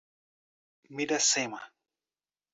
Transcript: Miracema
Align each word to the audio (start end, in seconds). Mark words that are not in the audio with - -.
Miracema 0.95 1.59